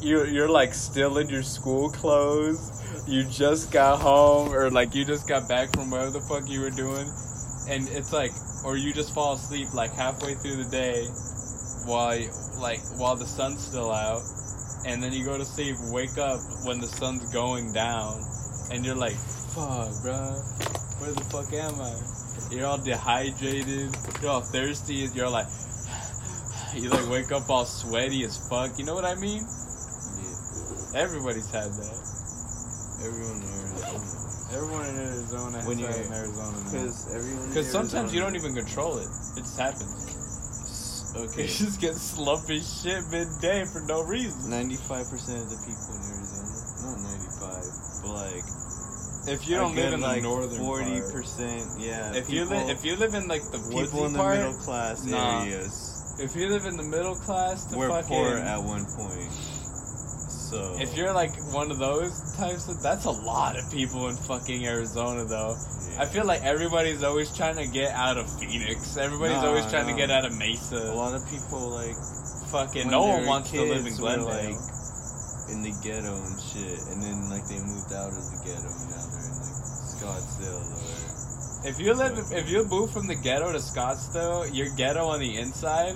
you 0.00 0.24
you're 0.26 0.48
like 0.48 0.74
still 0.74 1.18
in 1.18 1.28
your 1.28 1.42
school 1.44 1.90
clothes. 1.90 2.80
You 3.06 3.24
just 3.24 3.70
got 3.72 4.00
home 4.00 4.52
or 4.52 4.70
like 4.70 4.94
you 4.94 5.04
just 5.04 5.28
got 5.28 5.48
back 5.48 5.72
from 5.72 5.90
wherever 5.90 6.10
the 6.10 6.20
fuck 6.20 6.48
you 6.48 6.60
were 6.60 6.70
doing. 6.70 7.06
And 7.68 7.88
it's 7.88 8.12
like 8.12 8.32
or 8.64 8.76
you 8.76 8.92
just 8.92 9.14
fall 9.14 9.34
asleep 9.34 9.72
like 9.74 9.92
halfway 9.92 10.34
through 10.34 10.64
the 10.64 10.70
day 10.70 11.06
while 11.86 12.16
you- 12.16 12.30
like 12.58 12.80
while 12.96 13.16
the 13.16 13.26
sun's 13.26 13.60
still 13.64 13.90
out. 13.92 14.22
And 14.86 15.02
then 15.02 15.12
you 15.12 15.24
go 15.24 15.38
to 15.38 15.44
sleep, 15.44 15.76
wake 15.90 16.18
up 16.18 16.40
when 16.64 16.80
the 16.80 16.88
sun's 16.88 17.32
going 17.32 17.72
down, 17.72 18.20
and 18.72 18.84
you're 18.84 18.96
like, 18.96 19.14
fuck, 19.54 19.90
bruh 20.02 20.82
where 21.02 21.10
the 21.10 21.24
fuck 21.34 21.52
am 21.52 21.80
I? 21.80 22.54
You're 22.54 22.66
all 22.66 22.78
dehydrated, 22.78 23.90
you're 24.22 24.30
all 24.30 24.40
thirsty, 24.40 25.04
and 25.04 25.14
you're 25.16 25.28
like, 25.28 25.48
you 26.76 26.88
like 26.90 27.08
wake 27.10 27.32
up 27.32 27.50
all 27.50 27.64
sweaty 27.64 28.22
as 28.24 28.38
fuck. 28.48 28.78
You 28.78 28.84
know 28.84 28.94
what 28.94 29.04
I 29.04 29.16
mean? 29.16 29.42
Yeah. 29.42 31.00
Everybody's 31.02 31.50
had 31.50 31.72
that. 31.74 31.98
Everyone. 33.04 33.42
Everyone 34.54 34.86
in 34.86 34.96
Arizona 34.96 35.56
has 35.58 35.66
When 35.66 35.78
you're- 35.78 35.92
an 35.92 36.12
Arizona. 36.12 36.58
Because 36.64 37.14
everyone. 37.14 37.48
Because 37.48 37.70
sometimes 37.70 38.12
you 38.14 38.20
don't 38.20 38.36
even 38.36 38.54
control 38.54 38.98
it. 38.98 39.08
It 39.36 39.40
just 39.44 39.58
happens. 39.58 41.12
Okay. 41.14 41.42
You 41.42 41.48
just 41.48 41.80
get 41.80 41.94
slumpy 41.96 42.60
shit 42.60 43.06
midday 43.10 43.64
for 43.66 43.80
no 43.82 44.02
reason. 44.02 44.48
Ninety-five 44.50 45.08
percent 45.10 45.42
of 45.44 45.50
the 45.50 45.56
people 45.56 45.92
in 45.92 46.02
Arizona, 46.08 46.48
not 46.84 46.98
ninety-five, 47.04 47.68
but 48.02 48.12
like 48.12 48.44
If 49.28 49.46
you 49.46 49.56
don't 49.56 49.74
live 49.74 49.84
good, 49.84 49.94
in 49.94 50.00
the 50.00 50.06
like 50.06 50.22
northern 50.22 50.58
forty 50.58 51.00
percent, 51.12 51.68
yeah. 51.78 52.14
If 52.14 52.30
you 52.30 52.44
live, 52.46 52.70
if 52.70 52.84
you 52.84 52.96
live 52.96 53.14
in 53.14 53.28
like 53.28 53.42
the 53.52 53.58
people 53.58 53.80
woodsy 53.80 53.98
in 54.04 54.12
the 54.14 54.18
part, 54.18 54.38
middle 54.38 54.54
class 54.54 55.04
Nah. 55.04 55.42
areas 55.44 56.16
if 56.18 56.36
you 56.36 56.48
live 56.48 56.64
in 56.66 56.76
the 56.76 56.82
middle 56.82 57.14
class, 57.14 57.64
to 57.66 57.76
were 57.76 57.88
fucking, 57.88 58.08
poor 58.08 58.36
at 58.36 58.62
one 58.62 58.84
point, 58.96 59.30
so 60.52 60.76
If 60.80 60.96
you're 60.96 61.12
like 61.12 61.32
one 61.52 61.70
of 61.70 61.78
those 61.78 62.12
types, 62.36 62.68
of, 62.68 62.82
that's 62.82 63.06
a 63.06 63.10
lot 63.10 63.58
of 63.58 63.64
people 63.72 64.08
in 64.08 64.16
fucking 64.16 64.66
Arizona, 64.66 65.24
though. 65.24 65.56
yeah. 65.90 66.02
I 66.02 66.06
feel 66.06 66.24
like 66.26 66.42
everybody's 66.42 67.02
always 67.02 67.34
trying 67.34 67.56
to 67.56 67.66
get 67.66 67.92
out 67.92 68.16
of 68.18 68.28
Phoenix. 68.38 68.96
Everybody's 68.96 69.38
Nah, 69.42 69.48
always 69.48 69.66
trying 69.66 69.88
to 69.88 69.94
get 69.94 70.10
out 70.10 70.24
of 70.24 70.36
Mesa. 70.36 70.76
a 70.76 70.94
lot 70.94 71.14
of 71.14 71.24
people 71.28 71.70
like 71.70 71.96
Fucking 72.52 72.90
no 72.90 73.04
one 73.06 73.24
wants 73.26 73.50
to 73.52 73.62
live 73.62 73.86
in 73.86 73.96
Glendale. 73.96 74.26
like 74.28 74.60
in 75.50 75.62
the 75.64 75.72
ghetto 75.82 76.12
and 76.14 76.36
shit, 76.40 76.78
and 76.92 77.02
then 77.02 77.28
like 77.32 77.44
they 77.48 77.58
moved 77.58 77.92
out 77.96 78.12
of 78.12 78.20
the 78.28 78.38
ghetto 78.44 78.68
and 78.68 78.88
now 78.92 79.04
they're 79.08 79.24
in 79.24 79.36
like 79.40 79.56
Scottsdale 79.96 80.60
or 80.60 81.68
if 81.68 81.78
you 81.78 81.94
live, 81.94 82.18
if 82.32 82.50
you 82.50 82.64
move 82.64 82.90
from 82.92 83.06
the 83.06 83.14
ghetto 83.14 83.52
to 83.52 83.58
Scottsdale, 83.58 84.50
you're 84.52 84.74
ghetto 84.76 85.06
on 85.06 85.20
the 85.20 85.36
inside, 85.38 85.94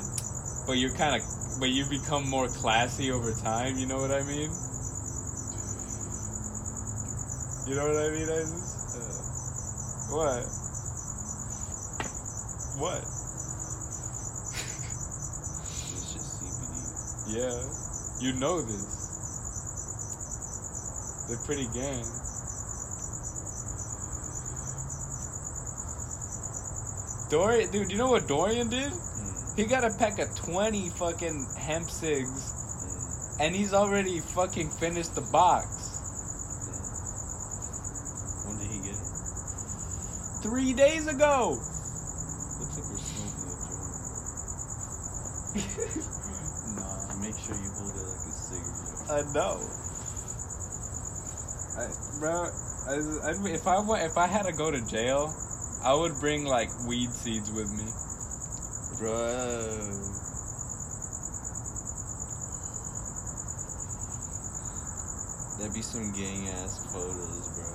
but 0.66 0.78
you're 0.78 0.92
kind 0.94 1.14
of, 1.20 1.22
but 1.60 1.70
you 1.70 1.84
become 1.86 2.28
more 2.28 2.48
classy 2.48 3.10
over 3.10 3.32
time. 3.32 3.78
You 3.78 3.86
know 3.86 3.98
what 4.00 4.10
I 4.10 4.22
mean? 4.22 4.50
You 7.68 7.74
know 7.74 7.86
what 7.88 7.96
I 7.96 8.10
mean, 8.10 8.28
Isis? 8.28 8.94
uh, 8.94 10.14
What? 10.14 10.44
What? 12.78 13.02
it's 15.96 16.12
just 16.12 16.28
CBD. 16.38 17.36
Yeah, 17.36 17.56
you 18.20 18.38
know 18.38 18.62
this. 18.62 18.94
They're 21.28 21.38
pretty 21.44 21.66
gang. 21.74 22.04
Dorian, 27.30 27.70
dude, 27.72 27.90
you 27.90 27.98
know 27.98 28.08
what 28.10 28.28
Dorian 28.28 28.68
did? 28.68 28.92
He 29.56 29.64
got 29.64 29.84
a 29.84 29.90
pack 29.96 30.18
of 30.18 30.36
20 30.36 30.90
fucking 30.90 31.46
hemp 31.58 31.88
cigs, 31.88 32.52
and 33.40 33.56
he's 33.56 33.72
already 33.72 34.20
fucking 34.20 34.68
finished 34.68 35.14
the 35.14 35.22
box. 35.32 35.66
When 38.44 38.58
did 38.58 38.70
he 38.70 38.80
get 38.80 38.92
it? 38.92 39.08
Three 40.42 40.74
days 40.74 41.06
ago! 41.06 41.56
Looks 41.56 42.76
like 42.76 42.84
we're 42.84 43.00
smoking 43.00 43.48
a 43.48 43.56
joint. 45.56 46.04
nah, 46.76 47.16
Make 47.24 47.38
sure 47.40 47.56
you 47.56 47.72
hold 47.80 47.96
it 47.96 48.04
like 48.12 48.28
a 48.28 48.36
cigarette. 48.36 49.08
I 49.08 49.24
know. 49.32 49.56
I, 51.80 51.88
bro, 52.20 52.52
I, 52.88 52.92
I, 53.24 53.32
if 53.54 53.66
I 53.66 54.04
if 54.04 54.18
I 54.18 54.26
had 54.26 54.44
to 54.44 54.52
go 54.52 54.70
to 54.70 54.84
jail, 54.84 55.34
I 55.82 55.94
would 55.94 56.20
bring 56.20 56.44
like 56.44 56.68
weed 56.86 57.10
seeds 57.10 57.50
with 57.50 57.72
me. 57.72 57.90
Bro. 58.98 59.12
That'd 65.58 65.72
be 65.72 65.82
some 65.82 66.12
gang 66.12 66.48
ass 66.48 66.84
photos, 66.92 67.48
bro. 67.56 67.68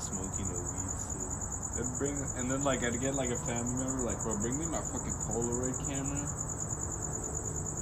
Smoking 0.00 0.48
a 0.48 0.58
weed 0.60 0.92
stick. 0.96 1.36
I'd 1.76 1.98
bring 1.98 2.16
and 2.36 2.50
then 2.50 2.64
like 2.64 2.84
I'd 2.84 3.00
get 3.00 3.14
like 3.14 3.28
a 3.28 3.36
family 3.44 3.84
member 3.84 4.04
like, 4.08 4.16
bro, 4.24 4.36
bring 4.40 4.58
me 4.58 4.66
my 4.66 4.80
fucking 4.80 5.16
Polaroid 5.28 5.76
camera 5.88 6.24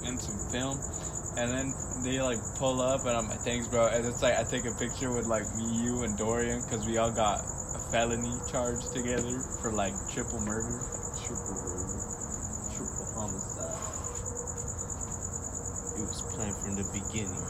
and 0.07 0.19
some 0.19 0.39
film. 0.51 0.79
And 1.37 1.51
then 1.51 1.73
they 2.03 2.21
like 2.21 2.39
pull 2.59 2.81
up 2.81 3.01
and 3.05 3.17
I'm 3.17 3.27
like, 3.27 3.39
thanks, 3.39 3.67
bro. 3.67 3.87
And 3.87 4.05
it's 4.05 4.21
like 4.21 4.37
I 4.37 4.43
take 4.43 4.65
a 4.65 4.75
picture 4.75 5.11
with 5.11 5.27
like 5.27 5.43
me, 5.55 5.83
you, 5.83 6.03
and 6.03 6.17
Dorian 6.17 6.61
because 6.63 6.85
we 6.87 6.97
all 6.97 7.11
got 7.11 7.39
a 7.39 7.79
felony 7.91 8.35
charge 8.51 8.83
together 8.93 9.39
for 9.61 9.71
like 9.71 9.93
triple 10.11 10.39
murder. 10.43 10.79
Triple 11.23 11.55
murder. 11.55 11.99
Triple 12.75 13.07
homicide. 13.15 13.95
It 15.97 16.01
was 16.01 16.21
planned 16.35 16.57
from 16.57 16.75
the 16.75 16.83
beginning. 16.91 17.45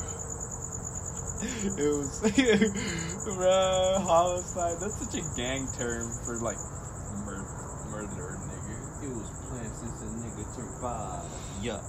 it 1.77 1.89
was, 1.97 2.21
bro, 3.35 3.99
homicide. 3.99 4.79
That's 4.79 4.97
such 4.97 5.15
a 5.15 5.23
gang 5.35 5.67
term 5.77 6.11
for 6.23 6.37
like 6.37 6.57
mur- 7.25 7.45
murder, 7.91 8.37
nigga. 8.45 9.03
It 9.03 9.09
was 9.09 9.29
planned 9.49 9.75
since 9.75 10.01
a 10.01 10.09
nigga 10.21 10.55
turned 10.55 10.81
five. 10.81 11.25
Yeah. 11.61 11.81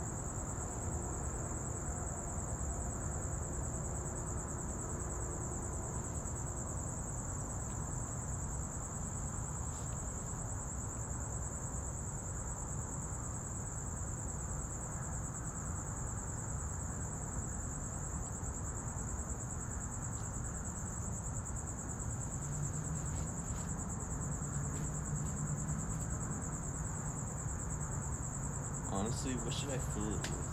Honestly, 29.27 29.45
what 29.45 29.55
should 29.55 29.71
I 29.71 29.79
fill 29.79 30.07
it 30.07 30.23
with? 30.23 30.47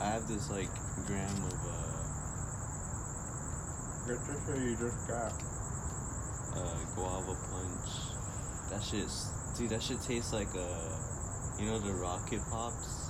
I 0.00 0.04
have 0.12 0.28
this 0.28 0.50
like 0.50 0.68
gram 1.06 1.32
of 1.48 1.60
uh, 1.64 1.72
Get 4.06 4.18
this 4.26 4.36
shit 4.44 4.60
you 4.68 4.76
just 4.76 5.08
got. 5.08 5.32
uh 6.52 6.76
guava 6.94 7.34
punch. 7.48 7.90
That 8.70 8.82
shit's 8.82 9.30
dude. 9.56 9.70
That 9.70 9.82
shit 9.82 10.02
tastes 10.02 10.32
like 10.34 10.52
uh, 10.54 10.60
you 11.58 11.66
know 11.66 11.78
the 11.78 11.92
rocket 11.92 12.40
pops. 12.50 13.08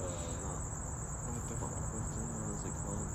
Uh, 0.00 0.10
no, 0.42 0.50
What 1.30 1.48
the 1.48 1.54
fuck? 1.54 1.70
what 1.70 2.50
is 2.50 2.64
it 2.66 2.74
called? 2.82 3.06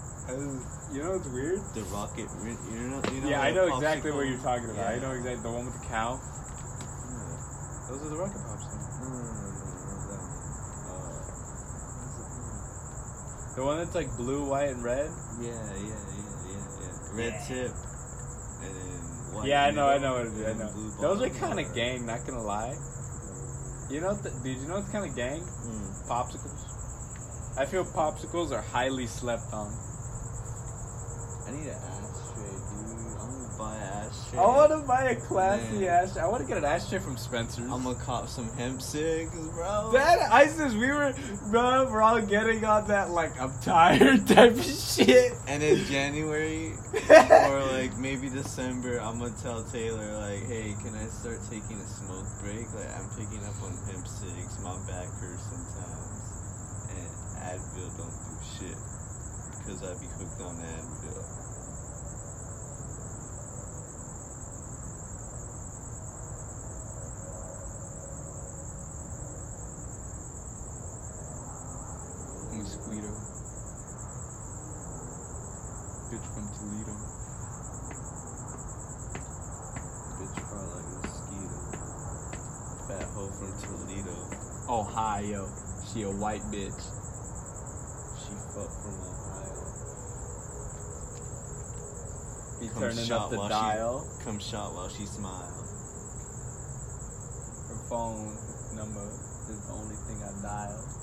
You 0.96 1.04
know 1.04 1.12
what's 1.18 1.28
weird? 1.28 1.60
The 1.76 1.84
rocket. 1.92 2.30
You 2.72 2.88
know. 2.88 3.02
You 3.12 3.20
know 3.22 3.30
yeah, 3.30 3.42
I 3.42 3.52
know 3.52 3.68
exactly 3.76 4.12
what 4.12 4.28
you're 4.28 4.38
talking 4.38 4.70
about. 4.70 4.88
I 4.88 5.00
know 5.00 5.12
exactly 5.12 5.44
the 5.44 5.52
one 5.52 5.66
with 5.66 5.76
the 5.82 5.88
cow. 5.88 6.20
Yeah. 6.22 7.90
Those 7.90 8.06
are 8.06 8.10
the 8.10 8.16
rocket 8.16 8.40
pops. 8.46 8.51
Uh, 9.12 9.16
The 13.56 13.64
one 13.66 13.78
that's 13.80 13.96
like 13.96 14.16
blue, 14.16 14.46
white, 14.50 14.70
and 14.70 14.82
red. 14.84 15.10
Yeah, 15.42 15.52
yeah, 15.52 15.76
yeah, 15.76 15.84
yeah, 16.48 16.64
yeah. 16.82 17.18
Red 17.20 17.34
Yeah. 17.34 17.48
tip. 17.48 17.72
And 18.64 18.74
white 19.36 19.48
yeah, 19.48 19.66
I 19.66 19.72
know, 19.72 19.88
I 19.90 19.98
know 19.98 20.14
what 20.14 20.28
it 20.28 20.34
is. 20.34 20.46
I 20.48 20.54
know. 20.54 20.70
Those 21.02 21.22
are 21.22 21.30
kind 21.30 21.60
of 21.60 21.74
gang. 21.76 22.06
Not 22.06 22.26
gonna 22.26 22.42
lie. 22.44 22.76
You 23.90 24.00
know, 24.00 24.16
th- 24.16 24.34
did 24.42 24.58
you 24.58 24.68
know 24.70 24.78
it's 24.78 24.88
kind 24.90 25.06
of 25.10 25.14
gang? 25.16 25.42
Mm. 25.42 26.08
Popsicles. 26.08 26.64
I 27.58 27.66
feel 27.66 27.84
popsicles 27.84 28.52
are 28.54 28.62
highly 28.62 29.06
slept 29.08 29.52
on. 29.52 29.74
I 31.52 31.54
need 31.54 31.68
an 31.68 31.76
ashtray, 31.76 32.48
dude. 32.48 33.20
I'm 33.20 33.28
gonna 33.28 33.58
buy 33.58 33.76
an 33.76 34.08
ashtray. 34.08 34.40
I 34.40 34.46
want 34.46 34.72
to 34.72 34.88
buy 34.88 35.04
a 35.04 35.16
classy 35.18 35.80
Man. 35.80 35.84
ashtray. 35.84 36.22
I 36.22 36.28
want 36.28 36.42
to 36.44 36.48
get 36.48 36.58
an 36.58 36.64
ashtray 36.64 37.00
from 37.00 37.18
Spencer's. 37.18 37.70
I'm 37.70 37.84
gonna 37.84 37.96
cop 37.96 38.30
some 38.30 38.50
hemp 38.54 38.82
cigs, 38.82 39.36
bro. 39.50 39.92
That 39.92 40.32
ISIS, 40.32 40.74
we 40.74 40.88
were, 40.88 41.14
bro, 41.50 41.92
we're 41.92 42.02
all 42.02 42.22
getting 42.22 42.64
on 42.64 42.88
that 42.88 43.10
like 43.10 43.38
I'm 43.40 43.52
tired 43.62 44.26
type 44.28 44.54
of 44.54 44.64
shit. 44.64 45.34
And 45.48 45.62
in 45.62 45.84
January 45.86 46.72
or 47.10 47.64
like 47.74 47.98
maybe 47.98 48.30
December, 48.30 49.00
I'm 49.02 49.20
gonna 49.20 49.36
tell 49.44 49.62
Taylor 49.66 50.08
like, 50.20 50.48
hey, 50.48 50.74
can 50.82 50.96
I 50.96 51.08
start 51.08 51.40
taking 51.50 51.76
a 51.76 51.88
smoke 51.88 52.28
break? 52.42 52.72
Like 52.74 52.96
I'm 52.96 53.10
picking 53.10 53.44
up 53.44 53.62
on 53.62 53.76
hemp 53.92 54.08
cigs. 54.08 54.58
My 54.64 54.78
back 54.88 55.10
hurts 55.20 55.44
sometimes, 55.52 56.88
and 56.96 57.60
Advil 57.60 57.92
don't 57.98 58.08
do 58.08 58.40
shit 58.58 58.78
because 59.60 59.84
I 59.84 59.94
be 60.00 60.08
hooked 60.18 60.42
on 60.42 60.56
Advil. 60.56 61.31
Mosquito. 72.92 73.16
Bitch 76.12 76.28
from 76.34 76.48
Toledo. 76.60 76.96
Bitch 80.20 80.38
fart 80.52 80.68
like 80.76 80.84
a 80.84 80.96
mosquito. 81.08 81.60
Fat 82.88 83.08
hoe 83.16 83.32
from 83.32 83.52
Toledo. 83.64 84.18
Ohio. 84.68 85.48
She 85.88 86.02
a 86.04 86.12
white 86.12 86.44
bitch. 86.52 86.84
She 88.20 88.34
fucked 88.52 88.76
from 88.84 88.96
Ohio. 89.08 89.64
Be 92.60 92.68
Come 92.68 92.82
turning 92.84 93.06
shot 93.06 93.22
up 93.22 93.30
the 93.30 93.38
while 93.38 93.50
dial. 93.50 94.04
She, 94.04 94.26
come 94.26 94.40
shot 94.40 94.74
while 94.74 94.90
she 94.90 95.06
smile. 95.06 95.48
Her 97.70 97.80
phone 97.88 98.36
number 98.76 99.08
is 99.50 99.66
the 99.66 99.74
only 99.74 99.96
thing 99.96 100.22
I 100.24 100.42
dial. 100.44 101.01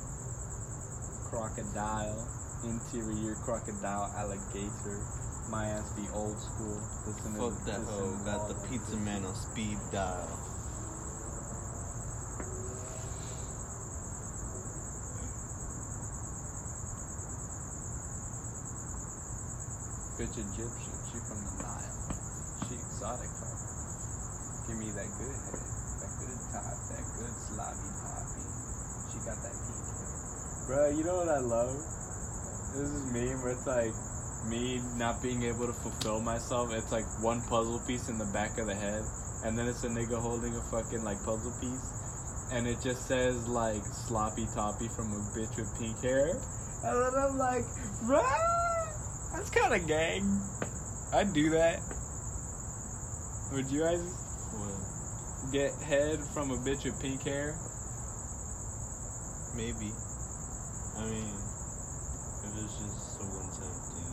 Crocodile. 1.31 2.27
Interior 2.65 3.35
crocodile 3.45 4.11
alligator. 4.17 4.99
My 5.51 5.67
ass 5.67 5.93
be 5.93 6.09
old 6.13 6.39
school. 6.41 6.81
Listen 7.07 7.35
to 7.35 7.51
Fuck 7.51 7.65
that 7.67 7.81
hoe. 7.85 8.17
Got 8.25 8.49
the 8.49 8.55
pizza 8.69 8.97
man 8.97 9.25
on 9.25 9.35
speed 9.35 9.79
dial. 9.93 10.29
Bitch 20.19 20.35
Egyptian. 20.35 20.97
She 21.13 21.19
from 21.29 21.39
the 21.45 21.53
Nile. 21.63 21.99
She 22.67 22.75
exotic 22.75 23.31
hoe. 23.39 24.67
Give 24.67 24.79
me 24.81 24.91
that 24.97 25.09
good 25.17 25.37
head. 25.49 25.63
That 26.03 26.13
good 26.19 26.41
top. 26.53 26.75
That 26.89 27.05
good 27.21 27.35
sloppy 27.37 27.91
toppy. 28.03 28.45
She 29.13 29.19
got 29.25 29.39
that 29.45 29.55
pink 29.55 29.85
hair. 29.95 30.18
Bruh, 30.69 30.95
you 30.97 31.03
know 31.03 31.17
what 31.17 31.29
I 31.29 31.39
love? 31.41 31.73
This 32.77 32.93
is 32.93 33.09
meme 33.09 33.41
where 33.41 33.53
it's 33.57 33.67
like 33.67 33.97
me 34.53 34.83
not 35.01 35.23
being 35.23 35.43
able 35.45 35.67
to 35.67 35.73
fulfill 35.73 36.21
myself. 36.21 36.73
It's 36.75 36.93
like 36.93 37.07
one 37.25 37.41
puzzle 37.49 37.81
piece 37.87 38.09
in 38.11 38.19
the 38.19 38.29
back 38.37 38.59
of 38.59 38.67
the 38.67 38.75
head, 38.75 39.03
and 39.45 39.59
then 39.59 39.67
it's 39.67 39.83
a 39.85 39.89
nigga 39.89 40.21
holding 40.21 40.55
a 40.55 40.61
fucking 40.71 41.03
like 41.05 41.17
puzzle 41.25 41.57
piece, 41.59 41.89
and 42.53 42.69
it 42.69 42.77
just 42.85 43.09
says 43.09 43.49
like 43.49 43.83
sloppy 43.83 44.47
toppy 44.55 44.89
from 44.89 45.09
a 45.17 45.21
bitch 45.33 45.57
with 45.57 45.73
pink 45.81 45.97
hair, 46.05 46.37
and 46.85 46.95
then 47.01 47.15
I'm 47.17 47.39
like, 47.39 47.65
bruh, 48.05 49.33
that's 49.33 49.49
kind 49.49 49.73
of 49.73 49.89
gang. 49.89 50.21
I'd 51.15 51.33
do 51.33 51.49
that. 51.57 51.81
Would 53.57 53.73
you 53.73 53.81
guys 53.81 54.05
Well, 54.53 55.51
get 55.51 55.73
head 55.81 56.21
from 56.35 56.51
a 56.51 56.57
bitch 56.61 56.85
with 56.85 57.01
pink 57.01 57.23
hair? 57.23 57.57
maybe. 59.57 59.91
I 60.99 61.05
mean, 61.05 61.25
if 61.25 62.59
it's 62.59 62.75
just 62.79 63.21
a 63.21 63.23
one 63.25 63.51
time 63.55 63.79
thing. 63.87 64.13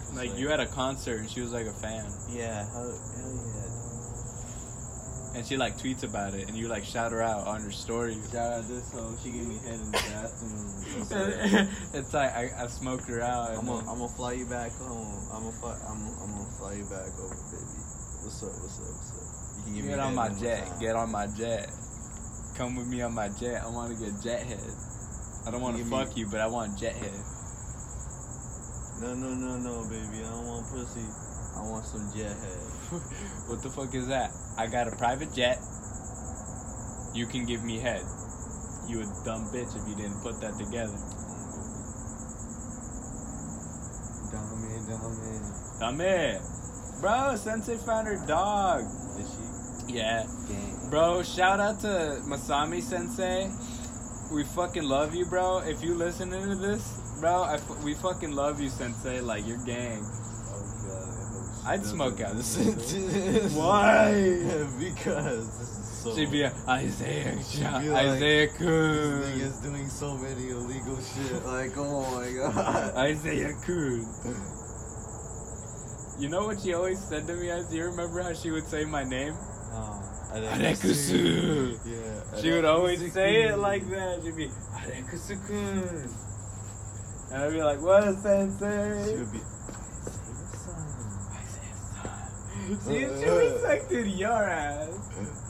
'Cause, 0.00 0.12
Like 0.16 0.32
you 0.38 0.50
at 0.50 0.60
a 0.60 0.66
concert 0.66 1.20
and 1.20 1.30
she 1.30 1.40
was 1.40 1.52
like 1.52 1.66
a 1.66 1.72
fan, 1.72 2.04
Yeah, 2.30 2.64
hell, 2.72 2.90
hell 2.90 3.34
yeah. 3.34 5.38
and 5.38 5.46
she 5.46 5.56
like 5.56 5.78
tweets 5.78 6.02
about 6.02 6.34
it, 6.34 6.48
and 6.48 6.56
you 6.56 6.66
like 6.68 6.84
shout 6.84 7.12
her 7.12 7.22
out 7.22 7.46
on 7.46 7.62
your 7.62 7.70
story. 7.72 8.16
Shout 8.32 8.52
out 8.52 8.66
this 8.68 8.90
hoe. 8.92 9.14
She 9.22 9.30
gave 9.30 9.46
me 9.46 9.58
head 9.58 9.74
in 9.80 9.90
the 9.90 9.92
bathroom. 9.92 11.68
It's 11.94 12.12
like 12.14 12.34
I, 12.34 12.50
I 12.64 12.66
smoked 12.68 13.06
her 13.08 13.20
out. 13.20 13.50
I'm 13.50 13.66
gonna 13.66 13.78
then- 13.80 13.88
I'm 13.90 13.98
gonna 13.98 14.12
fly 14.16 14.32
you 14.32 14.46
back 14.46 14.72
home. 14.72 15.28
I'm 15.32 15.42
gonna 15.44 15.56
fly. 15.60 15.76
I'm 15.88 16.00
I'm 16.22 16.30
gonna 16.32 16.50
fly 16.58 16.72
you 16.74 16.84
back 16.84 17.12
over, 17.20 17.36
baby. 17.52 17.80
What's 18.22 18.42
up? 18.42 18.52
What's 18.60 18.78
up? 18.80 18.94
What's 18.96 19.10
up? 19.12 19.18
You 19.58 19.62
can 19.64 19.74
give 19.74 19.84
me 19.84 19.90
Get 19.90 20.00
on 20.00 20.14
my 20.14 20.28
jet. 20.30 20.64
Get 20.80 20.96
on 20.96 21.10
my 21.12 21.26
jet. 21.26 21.70
Come 22.56 22.74
with 22.76 22.86
me 22.86 23.02
on 23.02 23.12
my 23.14 23.28
jet. 23.28 23.62
I 23.62 23.66
want 23.68 23.90
to 23.92 23.96
get 24.02 24.14
jet 24.22 24.42
head. 24.46 24.72
I 25.46 25.50
don't 25.50 25.60
want 25.60 25.76
to 25.76 25.82
Give 25.82 25.92
me- 25.92 25.98
fuck 26.04 26.16
you, 26.16 26.26
but 26.26 26.40
I 26.40 26.46
want 26.46 26.76
jet 26.78 26.94
head. 26.94 27.14
No, 29.00 29.14
no, 29.14 29.28
no, 29.34 29.58
no, 29.58 29.88
baby. 29.88 30.24
I 30.24 30.30
don't 30.30 30.46
want 30.46 30.66
pussy. 30.72 31.04
I 31.56 31.60
want 31.62 31.84
some 31.86 32.10
jet 32.16 32.32
head. 32.36 32.58
what 33.48 33.62
the 33.62 33.70
fuck 33.70 33.94
is 33.94 34.08
that? 34.08 34.32
I 34.58 34.66
got 34.66 34.88
a 34.88 34.96
private 34.96 35.32
jet. 35.34 35.58
You 37.14 37.26
can 37.26 37.44
give 37.46 37.62
me 37.62 37.78
head. 37.78 38.02
You 38.88 39.00
a 39.00 39.04
dumb 39.24 39.46
bitch 39.52 39.74
if 39.76 39.88
you 39.88 39.94
didn't 39.96 40.20
put 40.22 40.40
that 40.40 40.56
together. 40.58 40.96
Dummy, 44.32 44.80
dummy. 45.78 45.98
Dame. 45.98 46.40
Bro, 47.00 47.36
Sensei 47.36 47.76
found 47.76 48.06
her 48.08 48.24
dog. 48.26 48.84
Is 49.18 49.28
she 49.88 49.94
Yeah. 49.94 50.24
gang? 50.48 50.88
Bro, 50.90 51.22
shout 51.22 51.60
out 51.60 51.80
to 51.80 52.20
Masami 52.26 52.82
Sensei. 52.82 53.50
We 54.30 54.42
fucking 54.42 54.82
love 54.82 55.14
you, 55.14 55.24
bro. 55.24 55.58
If 55.58 55.82
you 55.82 55.94
listening 55.94 56.42
to 56.42 56.56
this, 56.56 57.00
bro, 57.20 57.42
I 57.42 57.58
we 57.84 57.94
fucking 57.94 58.32
love 58.32 58.60
you, 58.60 58.68
Sensei. 58.68 59.20
Like 59.20 59.46
you're 59.46 59.64
gang. 59.64 60.02
Oh. 60.02 60.66
I 60.92 61.32
hope 61.32 61.46
she 61.62 61.66
I'd 61.66 61.84
smoke 61.84 62.20
out 62.20 62.34
this. 62.36 62.56
Why? 63.54 64.12
because 64.78 65.58
this 65.58 65.78
is 65.78 66.02
so. 66.02 66.16
She'd 66.16 66.32
be 66.32 66.42
a 66.42 66.52
Isaiah, 66.68 67.38
She'd 67.42 67.60
be 67.60 67.88
like, 67.90 68.06
Isaiah 68.06 68.48
This 68.48 68.60
nigga's 68.60 69.60
doing 69.60 69.88
so 69.88 70.16
many 70.16 70.50
illegal 70.50 71.00
shit. 71.00 71.44
Like, 71.46 71.76
oh 71.76 72.18
my 72.18 72.32
god. 72.32 72.96
Isaiah 72.96 73.54
Kun. 73.64 74.06
You 76.18 76.28
know 76.30 76.46
what 76.46 76.60
she 76.60 76.74
always 76.74 76.98
said 76.98 77.26
to 77.28 77.34
me? 77.34 77.48
Do 77.70 77.76
you 77.76 77.84
remember 77.84 78.22
how 78.22 78.32
she 78.32 78.50
would 78.50 78.66
say 78.66 78.84
my 78.84 79.04
name? 79.04 79.34
Oh, 79.72 80.15
Arekusu. 80.32 81.78
Yeah. 81.84 82.40
She 82.40 82.50
would 82.50 82.64
always 82.64 83.12
say 83.12 83.44
it 83.44 83.58
like 83.58 83.88
that. 83.90 84.22
She'd 84.22 84.36
be 84.36 84.48
Arekusu 84.48 85.46
Kun. 85.46 86.10
And 87.32 87.42
I'd 87.42 87.52
be 87.52 87.62
like, 87.62 87.80
what, 87.80 88.14
Sensei? 88.18 89.10
She 89.10 89.16
would 89.16 89.32
be. 89.32 89.40
See, 92.80 93.04
uh, 93.04 93.20
she 93.20 93.28
respected 93.28 94.06
your 94.08 94.42
ass. 94.42 94.88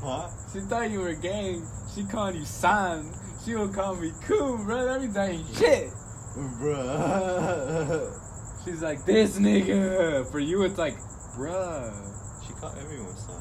Huh? 0.02 0.28
She 0.52 0.60
thought 0.60 0.90
you 0.90 1.00
were 1.00 1.14
gang. 1.14 1.66
She 1.94 2.04
called 2.04 2.34
you 2.34 2.44
son. 2.44 3.12
She 3.44 3.54
would 3.54 3.72
call 3.72 3.94
me 3.94 4.12
cool, 4.26 4.58
bro. 4.58 4.86
I 4.88 5.26
ain't 5.28 5.56
shit. 5.56 5.90
Bruh. 6.36 8.22
She's 8.64 8.82
like, 8.82 9.04
this 9.06 9.38
nigga. 9.38 10.30
For 10.30 10.40
you, 10.40 10.62
it's 10.64 10.76
like, 10.76 10.98
bruh. 11.36 12.46
she 12.46 12.52
called 12.54 12.76
everyone 12.78 13.16
son. 13.16 13.40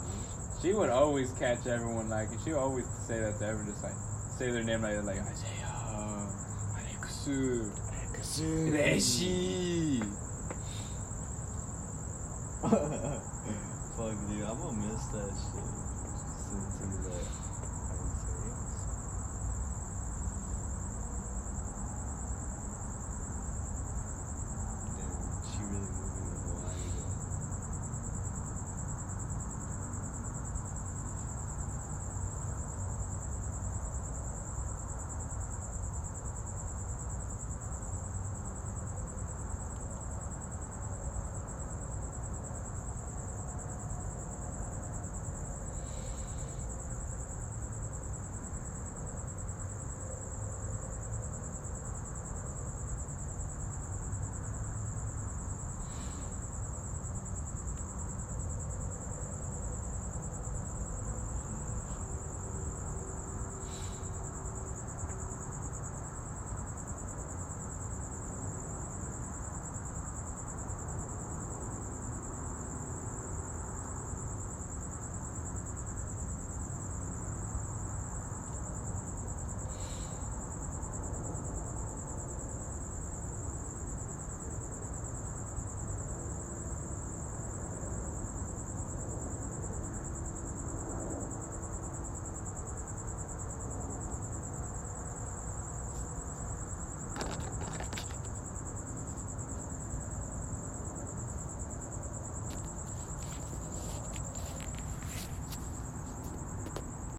She 0.66 0.74
would 0.74 0.90
always 0.90 1.32
catch 1.34 1.68
everyone 1.68 2.10
like, 2.10 2.32
and 2.32 2.42
she 2.42 2.50
would 2.50 2.58
always 2.58 2.86
say 3.06 3.20
that 3.20 3.38
to 3.38 3.46
everyone, 3.46 3.68
just 3.68 3.84
like, 3.84 3.94
say 4.36 4.50
their 4.50 4.64
name 4.64 4.82
like, 4.82 4.98
like 5.04 5.22
Isaiah, 5.22 5.70
Arekusu, 6.74 7.70
Reshi. 8.74 10.00
Fuck, 12.66 14.18
dude. 14.28 14.42
I'm 14.42 14.58
gonna 14.58 14.74
miss 14.82 15.06
that 15.14 15.30
shit. 15.38 15.70
That. 17.14 17.45